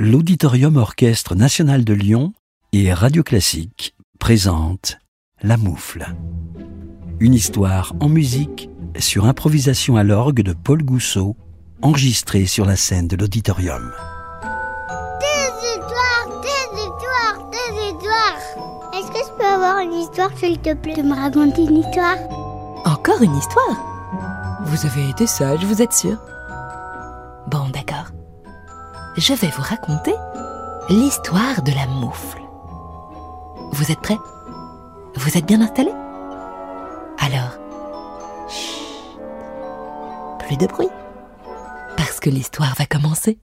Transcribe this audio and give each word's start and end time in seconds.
l'Auditorium 0.00 0.76
Orchestre 0.76 1.36
National 1.36 1.84
de 1.84 1.94
Lyon 1.94 2.32
et 2.72 2.92
Radio 2.92 3.22
Classique 3.22 3.94
présentent 4.18 4.98
La 5.40 5.56
Moufle. 5.56 6.04
Une 7.20 7.32
histoire 7.32 7.94
en 8.00 8.08
musique 8.08 8.68
sur 8.98 9.24
improvisation 9.24 9.96
à 9.96 10.02
l'orgue 10.02 10.42
de 10.42 10.52
Paul 10.52 10.82
Gousseau, 10.82 11.36
enregistrée 11.80 12.46
sur 12.46 12.64
la 12.64 12.74
scène 12.74 13.06
de 13.06 13.14
l'Auditorium. 13.14 13.92
Des 15.20 15.68
histoires, 15.68 16.42
des 16.42 16.80
histoires, 16.80 17.50
des 17.52 17.86
histoires. 17.86 18.94
Est-ce 18.94 19.12
que 19.12 19.18
je 19.18 19.38
peux 19.38 19.46
avoir 19.46 19.78
une 19.78 19.92
histoire, 19.92 20.36
s'il 20.36 20.58
te 20.58 20.74
plaît, 20.74 20.96
de 20.96 21.02
me 21.02 21.14
raconter 21.14 21.62
une 21.62 21.76
histoire? 21.76 22.18
Encore 22.84 23.22
une 23.22 23.36
histoire? 23.36 24.60
Vous 24.64 24.86
avez 24.86 25.08
été 25.10 25.28
sage, 25.28 25.64
vous 25.64 25.80
êtes 25.80 25.92
sûr? 25.92 26.18
Bon, 27.46 27.68
d'accord. 27.68 28.10
Je 29.16 29.32
vais 29.32 29.48
vous 29.48 29.62
raconter 29.62 30.14
l'histoire 30.88 31.62
de 31.62 31.72
la 31.72 31.86
moufle. 31.86 32.42
Vous 33.70 33.92
êtes 33.92 34.00
prêts? 34.00 34.18
Vous 35.14 35.38
êtes 35.38 35.46
bien 35.46 35.60
installés? 35.60 35.94
Alors, 37.18 37.56
chut, 38.48 39.20
plus 40.40 40.56
de 40.56 40.66
bruit, 40.66 40.90
parce 41.96 42.18
que 42.18 42.28
l'histoire 42.28 42.74
va 42.74 42.86
commencer. 42.86 43.38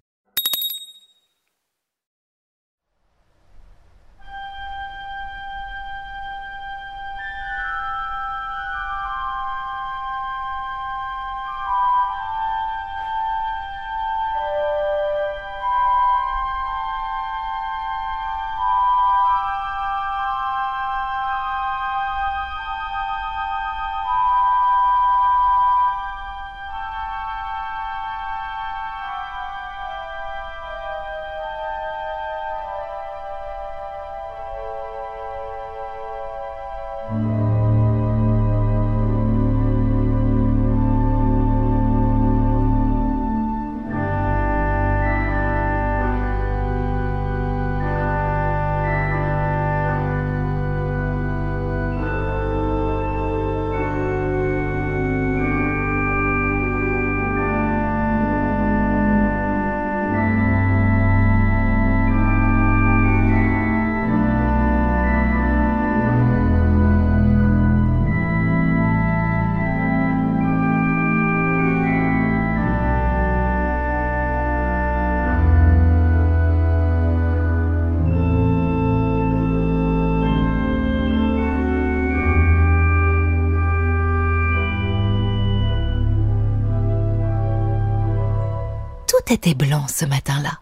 Était 89.31 89.53
blanc 89.53 89.85
ce 89.87 90.05
matin-là. 90.05 90.59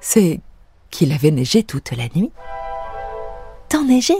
C'est 0.00 0.40
qu'il 0.90 1.12
avait 1.12 1.30
neigé 1.30 1.62
toute 1.62 1.92
la 1.92 2.08
nuit. 2.14 2.32
Tant 3.68 3.84
neigé 3.84 4.16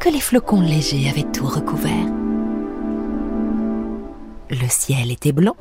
que 0.00 0.08
les 0.08 0.20
flocons 0.20 0.60
légers 0.60 1.08
avaient 1.08 1.30
tout 1.30 1.46
recouvert. 1.46 2.06
Le 4.50 4.68
ciel 4.68 5.12
était 5.12 5.32
blanc. 5.32 5.56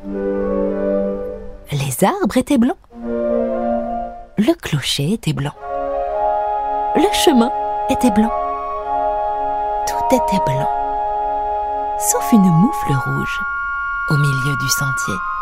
Les 1.72 2.04
arbres 2.04 2.38
étaient 2.38 2.58
blancs. 2.58 2.78
Le 3.04 4.54
clocher 4.56 5.14
était 5.14 5.34
blanc. 5.34 5.54
Le 6.96 7.14
chemin 7.14 7.52
était 7.90 8.12
blanc. 8.12 8.32
Tout 9.86 10.16
était 10.16 10.44
blanc. 10.46 10.70
Sauf 12.00 12.32
une 12.32 12.40
moufle 12.42 12.94
rouge 12.94 13.40
au 14.10 14.18
milieu 14.18 14.56
du 14.60 14.70
sentier. 14.70 15.37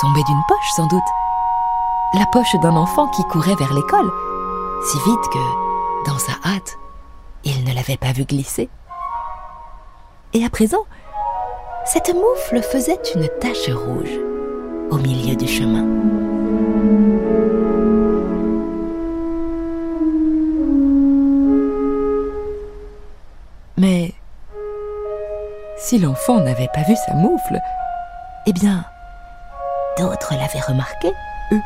Tombée 0.00 0.24
d'une 0.24 0.42
poche 0.48 0.70
sans 0.76 0.86
doute. 0.86 1.02
La 2.14 2.24
poche 2.24 2.56
d'un 2.62 2.74
enfant 2.74 3.06
qui 3.08 3.22
courait 3.24 3.54
vers 3.56 3.74
l'école, 3.74 4.10
si 4.82 4.96
vite 4.98 5.28
que, 5.30 6.08
dans 6.10 6.18
sa 6.18 6.32
hâte, 6.42 6.78
il 7.44 7.64
ne 7.64 7.74
l'avait 7.74 7.98
pas 7.98 8.12
vue 8.12 8.24
glisser. 8.24 8.70
Et 10.32 10.42
à 10.42 10.48
présent, 10.48 10.86
cette 11.84 12.14
moufle 12.14 12.62
faisait 12.62 13.00
une 13.14 13.28
tache 13.40 13.68
rouge 13.68 14.18
au 14.90 14.96
milieu 14.96 15.36
du 15.36 15.46
chemin. 15.46 15.84
Mais 23.76 24.14
si 25.76 25.98
l'enfant 25.98 26.40
n'avait 26.40 26.70
pas 26.72 26.84
vu 26.84 26.96
sa 27.06 27.12
moufle, 27.12 27.60
eh 28.46 28.52
bien, 28.54 28.84
d'autres 30.00 30.34
l'avaient 30.34 30.60
remarqué, 30.60 31.12
eux. 31.52 31.60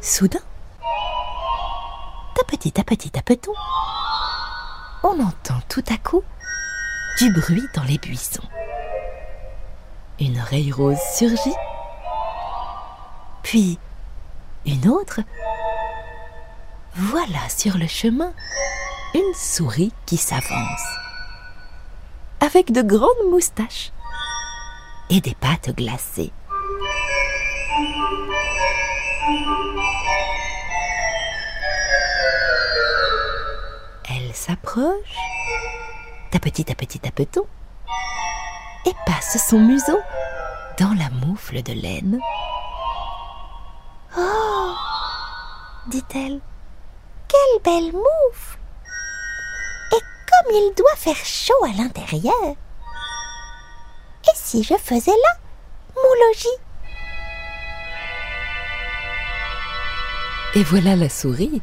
Soudain, 0.00 0.40
tapetit, 2.34 2.72
tapetit, 2.72 3.10
tapeton, 3.10 3.52
on 5.04 5.20
entend 5.20 5.60
tout 5.68 5.84
à 5.90 5.96
coup 5.96 6.24
du 7.18 7.32
bruit 7.32 7.62
dans 7.76 7.84
les 7.84 7.98
buissons. 7.98 8.42
Une 10.18 10.40
raye 10.40 10.72
rose 10.72 10.98
surgit, 11.14 11.54
puis 13.44 13.78
une 14.66 14.88
autre. 14.88 15.20
Voilà 16.94 17.48
sur 17.48 17.78
le 17.78 17.86
chemin 17.86 18.32
une 19.14 19.34
souris 19.34 19.92
qui 20.06 20.16
s'avance, 20.16 20.86
avec 22.42 22.72
de 22.72 22.82
grandes 22.82 23.30
moustaches 23.30 23.92
et 25.10 25.20
des 25.20 25.34
pattes 25.36 25.70
glacées. 25.76 26.32
Elle 34.10 34.34
s'approche, 34.34 35.16
tapetit, 36.32 36.64
tapetit, 36.64 36.98
tapeton, 36.98 37.46
et 38.86 38.94
passe 39.06 39.38
son 39.48 39.60
museau 39.60 40.00
dans 40.80 40.94
la 40.94 41.10
moufle 41.24 41.62
de 41.62 41.72
laine. 41.72 42.18
Oh 44.18 44.74
dit-elle, 45.86 46.40
quelle 47.28 47.62
belle 47.62 47.92
moufle 47.92 48.58
il 50.50 50.72
doit 50.76 50.96
faire 50.96 51.24
chaud 51.24 51.64
à 51.64 51.76
l'intérieur. 51.76 52.56
Et 54.24 54.36
si 54.36 54.62
je 54.62 54.74
faisais 54.74 55.10
là 55.10 55.40
mon 55.94 56.26
logis? 56.26 56.48
Et 60.54 60.64
voilà 60.64 60.96
la 60.96 61.08
souris 61.08 61.62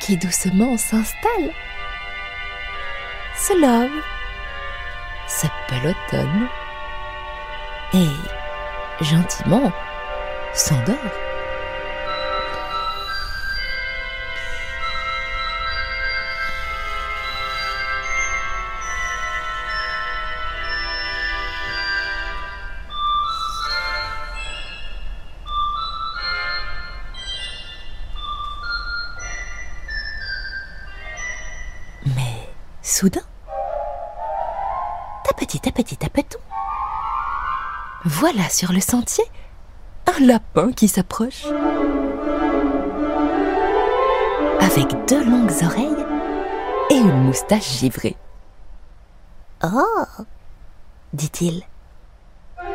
qui 0.00 0.16
doucement 0.16 0.76
s'installe, 0.76 1.52
se 3.36 3.52
love, 3.60 4.02
se 5.28 5.46
pelotonne 5.68 6.48
et 7.94 9.04
gentiment 9.04 9.70
s'endort. 10.54 11.21
Soudain, 32.82 33.22
tapetit, 35.24 35.60
petit 35.60 35.68
à 35.68 35.72
petit 35.72 35.96
tapeton, 35.96 36.38
voilà 38.04 38.48
sur 38.48 38.72
le 38.72 38.80
sentier 38.80 39.24
un 40.08 40.26
lapin 40.26 40.72
qui 40.72 40.88
s'approche. 40.88 41.46
Avec 44.60 44.88
deux 45.06 45.24
longues 45.24 45.52
oreilles 45.62 46.06
et 46.90 46.96
une 46.96 47.22
moustache 47.24 47.78
givrée. 47.78 48.16
Oh 49.62 50.24
dit-il. 51.12 51.62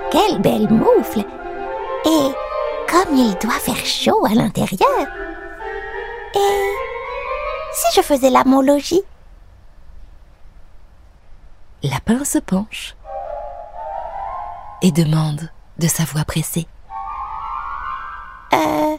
Quelle 0.10 0.42
belle 0.42 0.70
moufle 0.70 1.26
Et 2.06 2.32
comme 2.90 3.14
il 3.14 3.36
doit 3.42 3.60
faire 3.60 3.86
chaud 3.86 4.26
à 4.26 4.34
l'intérieur. 4.34 5.08
Et 6.34 6.72
si 7.74 8.00
je 8.00 8.02
faisais 8.02 8.30
là 8.30 8.44
mon 8.46 8.62
logis 8.62 9.04
Lapin 11.90 12.26
se 12.26 12.40
penche 12.40 12.96
et 14.82 14.92
demande 14.92 15.50
de 15.78 15.88
sa 15.88 16.04
voix 16.04 16.26
pressée. 16.26 16.68
Euh. 18.54 18.98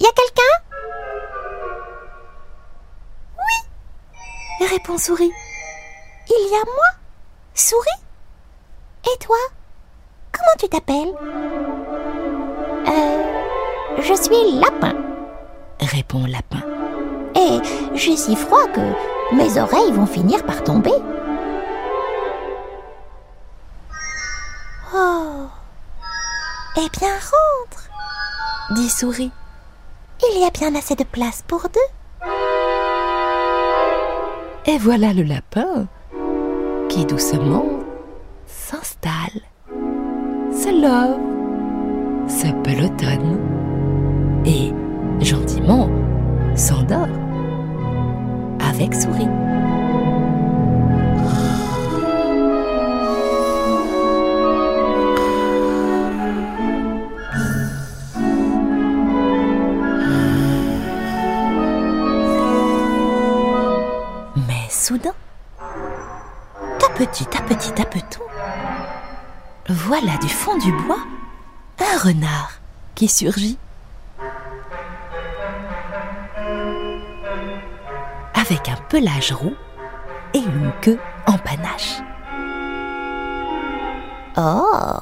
Y 0.00 0.06
a 0.06 0.12
quelqu'un? 0.16 0.54
Oui 3.38 4.66
répond 4.66 4.98
Souris. 4.98 5.30
Il 6.28 6.50
y 6.50 6.54
a 6.56 6.64
moi 6.64 6.88
Souris? 7.54 8.02
Et 9.04 9.18
toi? 9.18 9.36
Comment 10.32 10.56
tu 10.58 10.68
t'appelles? 10.68 11.14
Euh. 12.88 14.02
Je 14.02 14.14
suis 14.14 14.58
Lapin. 14.58 14.94
répond 15.80 16.24
Lapin. 16.26 16.62
Et 17.36 17.60
j'ai 17.94 18.16
si 18.16 18.34
froid 18.34 18.66
que 18.68 19.34
mes 19.34 19.58
oreilles 19.60 19.92
vont 19.92 20.06
finir 20.06 20.44
par 20.44 20.64
tomber. 20.64 20.94
Eh 26.80 26.88
bien, 26.96 27.10
rentre 27.10 27.88
dit 28.76 28.88
Souris. 28.88 29.32
Il 30.30 30.40
y 30.40 30.44
a 30.44 30.50
bien 30.50 30.72
assez 30.76 30.94
de 30.94 31.02
place 31.02 31.42
pour 31.46 31.62
deux. 31.62 32.28
Et 34.66 34.78
voilà 34.78 35.12
le 35.12 35.24
lapin 35.24 35.88
qui 36.88 37.04
doucement 37.04 37.66
s'installe, 38.46 39.42
se 40.52 40.70
love, 40.80 41.18
se 42.28 42.52
pelotonne 42.62 43.40
et 44.46 44.72
gentiment 45.24 45.90
s'endort 46.54 47.08
avec 48.60 48.94
souris. 48.94 49.37
Voilà 70.00 70.16
du 70.18 70.28
fond 70.28 70.56
du 70.58 70.70
bois 70.70 71.00
un 71.80 71.98
renard 71.98 72.52
qui 72.94 73.08
surgit. 73.08 73.58
Avec 78.34 78.68
un 78.68 78.76
pelage 78.88 79.32
roux 79.32 79.54
et 80.34 80.38
une 80.38 80.72
queue 80.82 80.98
en 81.26 81.36
panache. 81.38 82.00
Oh 84.36 85.00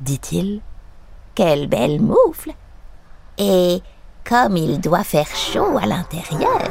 dit-il. 0.00 0.60
Quelle 1.34 1.66
belle 1.66 2.00
moufle 2.00 2.52
Et 3.38 3.82
comme 4.24 4.56
il 4.56 4.80
doit 4.80 5.04
faire 5.04 5.34
chaud 5.34 5.76
à 5.76 5.86
l'intérieur. 5.86 6.62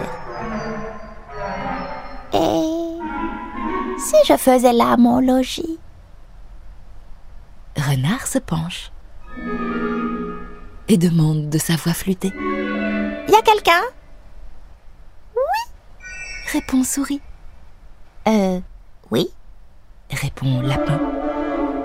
Et 2.34 2.98
si 3.98 4.16
je 4.26 4.38
faisais 4.38 4.74
là 4.74 4.98
mon 4.98 5.20
logis 5.20 5.80
Renard 7.92 8.26
se 8.26 8.40
penche 8.40 8.90
et 10.88 10.98
demande 10.98 11.50
de 11.50 11.58
sa 11.58 11.76
voix 11.76 11.94
flûtée. 11.94 12.32
Y 13.28 13.36
a 13.36 13.42
quelqu'un? 13.42 13.82
Répond 16.54 16.86
Souris. 16.86 17.20
Euh, 18.30 18.62
oui. 19.12 19.30
Répond 20.10 20.62
Lapin. 20.62 21.00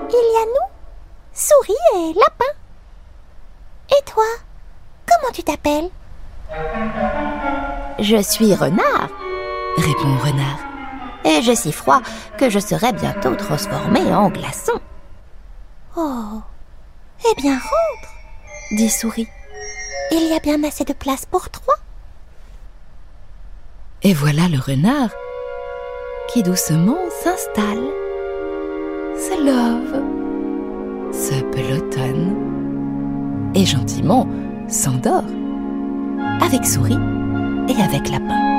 Il 0.09 0.33
y 0.33 0.43
a 0.43 0.47
nous, 0.47 0.71
souris 1.33 1.75
et 1.97 2.15
lapin. 2.15 2.53
Et 3.91 4.05
toi, 4.05 4.25
comment 5.09 5.33
tu 5.33 5.43
t'appelles? 5.43 5.91
Je 7.99 8.23
suis 8.23 8.55
renard 8.55 9.09
Répond 9.77 10.17
Renard. 10.19 10.61
et 11.25 11.43
j'ai 11.43 11.57
si 11.57 11.73
froid 11.73 12.01
que 12.39 12.49
je 12.49 12.61
serai 12.61 12.93
bientôt 12.93 13.35
transformé 13.35 14.15
en 14.15 14.29
glaçon. 14.31 14.81
Oh, 15.97 16.43
eh 17.25 17.35
bien 17.41 17.55
rentre, 17.55 18.13
Dit 18.73 18.91
Souris. 18.91 19.29
il 20.13 20.29
y 20.29 20.35
a 20.35 20.41
bien 20.41 20.63
assez 20.63 20.85
de 20.85 20.93
place 20.93 21.25
pour 21.25 21.49
trois. 21.49 21.77
Et 24.03 24.13
voilà 24.13 24.49
le 24.49 24.59
renard 24.59 25.09
qui 26.29 26.43
doucement 26.43 26.99
s'installe, 27.23 27.89
se 29.17 29.43
love, 29.43 30.03
se 31.15 31.41
pelotonne 31.45 33.51
et 33.55 33.65
gentiment 33.65 34.29
s'endort 34.69 35.25
avec 36.43 36.67
souris 36.67 36.99
et 37.69 37.81
avec 37.83 38.11
lapin. 38.11 38.56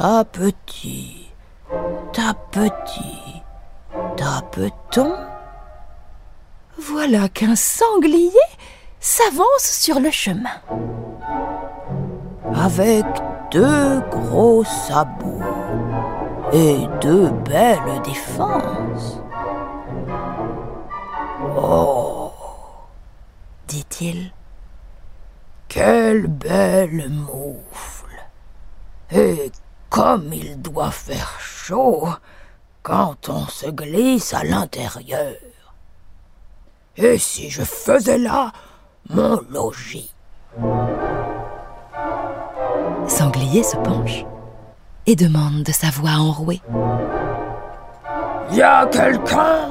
Tapetit, 0.00 1.28
tapetit, 2.14 3.42
tapeton. 4.16 5.12
voilà 6.78 7.28
qu'un 7.28 7.54
sanglier 7.54 8.48
s'avance 8.98 9.46
sur 9.58 10.00
le 10.00 10.10
chemin. 10.10 10.56
avec 12.54 13.04
deux 13.50 14.00
gros 14.10 14.64
sabots 14.64 15.42
et 16.54 16.78
deux 17.02 17.28
belles 17.44 18.00
défenses. 18.02 19.20
Oh, 21.58 22.32
dit-il. 23.68 24.32
quelle 25.68 26.26
belle 26.26 27.10
moufle 27.10 27.60
comme 29.90 30.32
il 30.32 30.62
doit 30.62 30.92
faire 30.92 31.38
chaud 31.40 32.08
quand 32.82 33.28
on 33.28 33.46
se 33.46 33.66
glisse 33.66 34.32
à 34.32 34.44
l'intérieur. 34.44 35.34
Et 36.96 37.18
si 37.18 37.50
je 37.50 37.62
faisais 37.62 38.18
là 38.18 38.52
mon 39.10 39.40
logis? 39.50 40.14
Sanglier 43.08 43.62
se 43.62 43.76
penche 43.76 44.24
et 45.06 45.16
demande 45.16 45.64
de 45.64 45.72
sa 45.72 45.90
voix 45.90 46.12
enrouée. 46.12 46.62
Y 48.52 48.62
a 48.62 48.86
quelqu'un? 48.86 49.70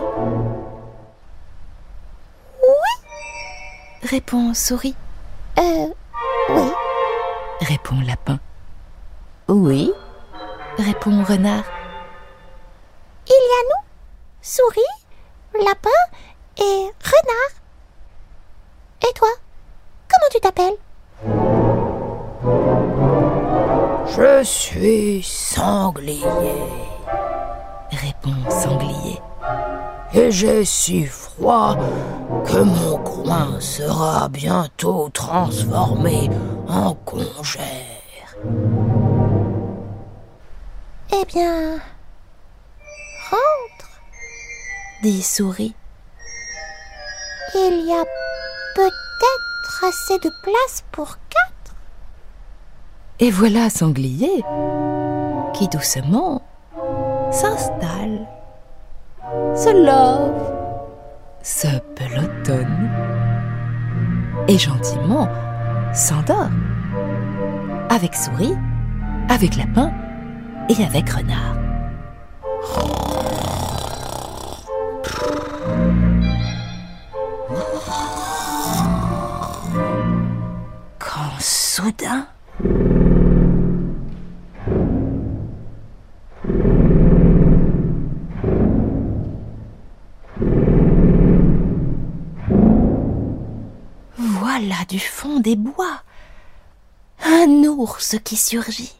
Répond 4.04 4.54
Souris. 4.54 4.96
Euh, 5.58 5.88
oui. 6.50 6.72
Répond 7.62 8.00
Lapin. 8.06 8.40
Oui. 9.48 9.92
Répond 10.80 11.24
Renard. 11.26 11.66
Il 13.28 13.32
y 13.32 13.34
a 13.34 13.64
nous, 13.70 13.84
souris, 14.42 14.82
lapin 15.54 15.90
et 16.58 16.90
renard. 17.04 17.54
Et 19.02 19.14
toi, 19.14 19.28
comment 20.08 20.30
tu 20.32 20.40
t'appelles? 20.40 20.78
Je 24.08 24.44
suis 24.46 25.22
sanglier 25.22 26.24
Répond 27.92 28.50
Sanglier. 28.50 29.22
et 30.14 30.32
j'ai 30.32 30.64
si 30.64 31.06
froid 31.06 31.76
que 32.46 32.58
mon 32.58 32.98
coin 33.00 33.60
sera 33.60 34.30
bientôt 34.30 35.10
transformé 35.10 36.30
en 36.70 36.94
congère. 36.94 37.89
Bien, 41.30 41.80
rentre, 43.30 44.02
dit 45.04 45.22
Souris. 45.22 45.76
Il 47.54 47.86
y 47.86 47.94
a 47.94 48.04
peut-être 48.76 49.86
assez 49.88 50.18
de 50.18 50.32
place 50.42 50.84
pour 50.92 51.18
quatre. 51.30 51.76
Et 53.20 53.30
voilà 53.30 53.70
Sanglier 53.70 54.44
qui 55.54 55.68
doucement 55.68 56.42
s'installe, 57.32 58.28
se 59.56 59.86
love, 59.86 60.52
se 61.44 61.68
pelotonne 61.96 62.90
et 64.48 64.58
gentiment 64.58 65.28
s'endort. 65.94 66.50
Avec 67.92 68.16
souris, 68.16 68.56
avec 69.30 69.56
lapin 69.58 69.92
et 70.70 70.84
avec 70.84 71.10
renard. 71.10 71.56
Quand 81.00 81.40
soudain, 81.40 82.28
voilà 94.18 94.86
du 94.88 95.00
fond 95.00 95.40
des 95.40 95.56
bois 95.56 96.04
un 97.26 97.64
ours 97.64 98.16
qui 98.24 98.36
surgit 98.38 98.99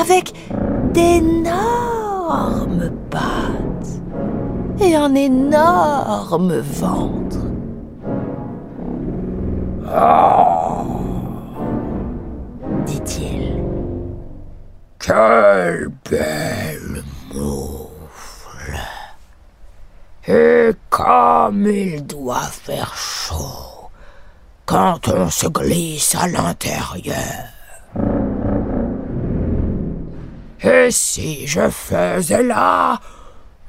avec 0.00 0.32
d'énormes 0.92 1.30
pattes 3.10 4.00
et 4.80 4.94
un 4.96 5.14
énorme 5.14 6.58
ventre. 6.58 7.36
dit-il. 12.86 13.62
Quelle 14.98 15.88
belle 16.08 17.02
moufle. 17.34 18.78
Et 20.26 20.70
comme 20.88 21.66
il 21.66 22.06
doit 22.06 22.38
faire 22.40 22.94
chaud 22.94 23.90
quand 24.66 25.08
on 25.08 25.28
se 25.30 25.48
glisse 25.48 26.14
à 26.14 26.28
l'intérieur. 26.28 27.59
Et 30.62 30.90
si 30.90 31.46
je 31.46 31.68
faisais 31.70 32.42
là 32.42 33.00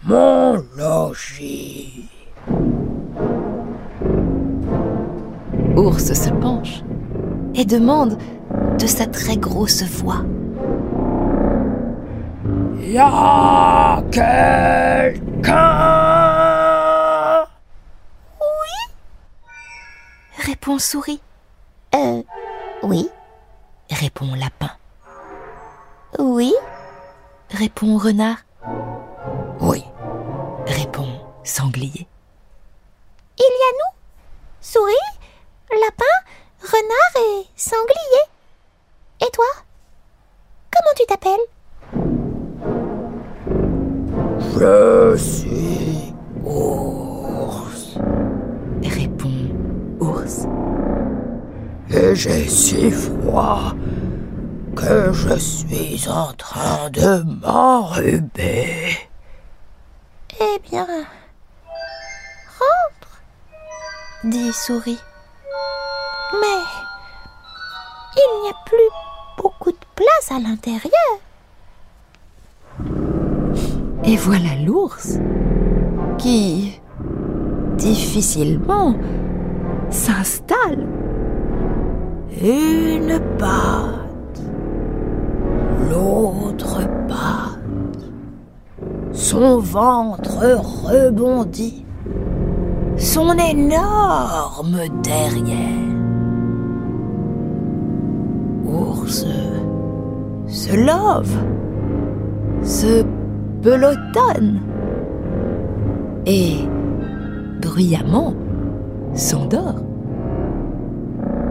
mon 0.04 0.64
logis? 0.76 2.10
Ours 5.76 6.14
se 6.14 6.30
penche 6.32 6.82
et 7.56 7.64
demande 7.66 8.18
de 8.80 8.88
sa 8.88 9.06
très 9.06 9.38
grosse 9.38 9.84
voix. 9.84 10.24
Y 12.82 12.98
a 12.98 14.04
quelqu'un? 14.12 15.52
Répond 20.46 20.78
Souris. 20.80 21.22
Euh, 21.96 22.22
oui, 22.84 23.10
Répond 23.90 24.34
Lapin. 24.36 24.72
oui, 26.20 26.54
Répond 27.52 27.98
Renard. 27.98 28.38
Oui, 29.60 29.84
Répond 30.68 31.08
Sanglier. 31.44 32.08
il 33.38 33.44
y 33.44 33.46
a 33.46 33.72
nous, 33.74 33.98
souris, 34.62 34.94
lapin, 35.72 36.06
renard 36.62 37.16
et 37.18 37.46
sanglier. 37.56 38.26
Et 39.22 39.30
toi? 39.34 39.46
Comment 40.74 40.94
tu 40.96 41.06
t'appelles? 41.06 41.48
Je 44.60 45.18
suis 45.18 46.14
ours. 46.46 47.98
Répond 48.84 49.30
Ours. 50.00 50.46
Et 51.90 52.16
j'ai 52.16 52.48
si 52.48 52.90
froid 52.92 53.74
que 54.82 55.14
je 55.14 55.38
suis 55.38 56.10
en 56.10 56.34
train 56.34 56.90
de 56.90 57.24
m'enrhuber. 57.42 58.98
Eh 60.40 60.60
bien, 60.70 60.88
rentre, 62.60 63.22
dit 64.24 64.52
Souris. 64.52 65.00
Mais 66.34 66.64
il 68.18 68.42
n'y 68.42 68.50
a 68.50 68.56
plus 68.66 68.90
beaucoup 69.38 69.72
de 69.72 69.86
place 69.96 70.32
à 70.32 70.40
l'intérieur. 70.40 71.14
Et 74.04 74.18
voilà 74.18 74.56
l'ours 74.66 75.20
qui, 76.18 76.82
difficilement, 77.78 78.96
s'installe. 79.92 80.88
Une 82.42 83.20
patte, 83.38 84.01
l'autre 86.02 86.80
patte, 87.08 88.10
son 89.12 89.60
ventre 89.60 90.40
rebondit, 90.86 91.86
son 92.98 93.32
énorme 93.38 94.78
derrière. 95.04 95.92
Ours 98.66 99.26
se 100.48 100.76
love, 100.76 101.38
se 102.64 103.04
pelotonne 103.62 104.60
et, 106.26 106.58
bruyamment, 107.62 108.34
s'endort. 109.14 109.82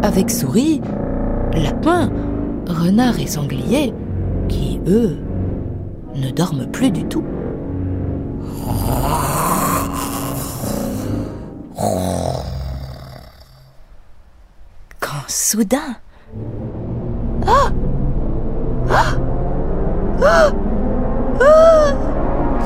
Avec 0.03 0.31
souris, 0.31 0.81
lapin, 1.53 2.11
renard 2.67 3.19
et 3.21 3.27
sanglier, 3.27 3.93
qui, 4.51 4.81
eux, 4.87 5.19
ne 6.15 6.31
dorment 6.31 6.71
plus 6.71 6.91
du 6.91 7.05
tout. 7.07 7.25
Quand 15.01 15.29
soudain, 15.29 15.97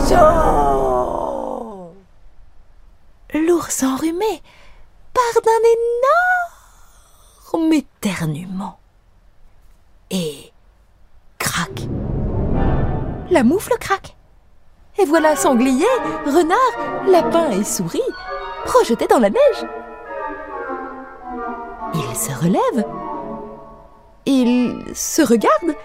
Ciao 0.08 0.64
l'ours 3.34 3.82
enrhumé 3.82 4.42
part 5.12 5.42
d'un 5.42 5.62
énorme 7.60 7.72
éternuement. 7.72 8.78
Et. 10.10 10.53
La 13.34 13.42
moufle 13.42 13.76
craque. 13.80 14.14
Et 14.96 15.04
voilà 15.04 15.34
sanglier, 15.34 15.88
renard, 16.24 17.04
lapin 17.08 17.50
et 17.50 17.64
souris 17.64 18.00
projetés 18.64 19.08
dans 19.08 19.18
la 19.18 19.28
neige. 19.28 19.66
Ils 21.94 22.14
se 22.16 22.30
relèvent. 22.30 22.86
Ils 24.24 24.84
se 24.94 25.20
regardent. 25.22 25.76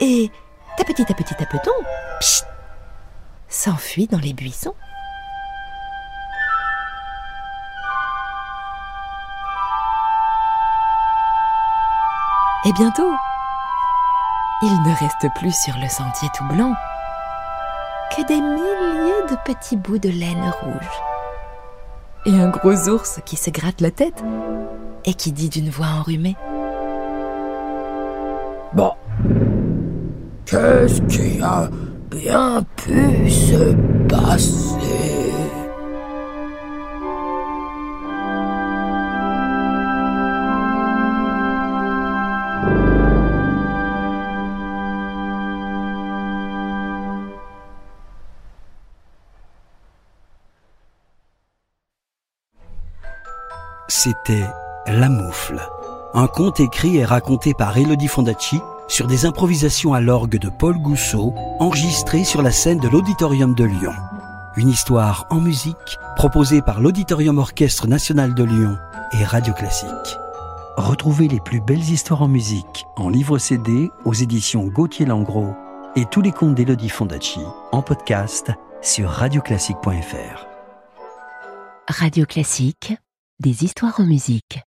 Et 0.00 0.32
à 0.76 0.82
petit 0.82 1.02
à 1.02 1.14
petit 1.14 1.34
pchit, 2.18 2.42
s'enfuit 3.48 4.08
dans 4.08 4.18
les 4.18 4.32
buissons. 4.32 4.74
Et 12.64 12.72
bientôt, 12.72 13.12
il 14.62 14.82
ne 14.82 14.94
reste 14.96 15.26
plus 15.38 15.52
sur 15.52 15.74
le 15.78 15.88
sentier 15.88 16.28
tout 16.36 16.44
blanc 16.44 16.74
que 18.16 18.26
des 18.26 18.40
milliers 18.40 19.30
de 19.30 19.36
petits 19.44 19.76
bouts 19.76 19.98
de 19.98 20.08
laine 20.08 20.52
rouge. 20.62 20.90
Et 22.26 22.40
un 22.40 22.48
gros 22.48 22.88
ours 22.88 23.20
qui 23.24 23.36
se 23.36 23.50
gratte 23.50 23.80
la 23.80 23.90
tête 23.90 24.22
et 25.04 25.14
qui 25.14 25.32
dit 25.32 25.48
d'une 25.48 25.70
voix 25.70 25.88
enrhumée 25.98 26.36
Bon. 28.74 28.92
Qu'est-ce 30.46 31.00
qui 31.02 31.42
a 31.42 31.68
bien 32.10 32.62
pu 32.76 33.30
se 33.30 33.74
passer? 34.06 34.71
C'était 54.02 54.48
La 54.88 55.08
Moufle, 55.08 55.60
un 56.12 56.26
conte 56.26 56.58
écrit 56.58 56.96
et 56.96 57.04
raconté 57.04 57.54
par 57.54 57.78
Elodie 57.78 58.08
Fondacci 58.08 58.58
sur 58.88 59.06
des 59.06 59.26
improvisations 59.26 59.94
à 59.94 60.00
l'orgue 60.00 60.40
de 60.40 60.48
Paul 60.48 60.76
Gousseau, 60.78 61.32
enregistrées 61.60 62.24
sur 62.24 62.42
la 62.42 62.50
scène 62.50 62.80
de 62.80 62.88
l'Auditorium 62.88 63.54
de 63.54 63.62
Lyon. 63.62 63.92
Une 64.56 64.70
histoire 64.70 65.26
en 65.30 65.38
musique 65.38 65.76
proposée 66.16 66.62
par 66.62 66.80
l'Auditorium 66.80 67.38
Orchestre 67.38 67.86
National 67.86 68.34
de 68.34 68.42
Lyon 68.42 68.76
et 69.12 69.22
Radio 69.22 69.54
Classique. 69.54 70.18
Retrouvez 70.76 71.28
les 71.28 71.40
plus 71.40 71.60
belles 71.60 71.78
histoires 71.78 72.22
en 72.22 72.28
musique 72.28 72.86
en 72.96 73.08
livre 73.08 73.38
CD 73.38 73.88
aux 74.04 74.14
éditions 74.14 74.66
Gauthier 74.66 75.06
Langros 75.06 75.54
et 75.94 76.06
tous 76.06 76.22
les 76.22 76.32
contes 76.32 76.56
d'Elodie 76.56 76.88
Fondacci 76.88 77.42
en 77.70 77.82
podcast 77.82 78.50
sur 78.80 79.08
radioclassique.fr. 79.10 80.46
Radio 81.88 82.26
Classique, 82.26 82.94
des 83.42 83.64
histoires 83.64 83.98
en 83.98 84.04
musique. 84.04 84.62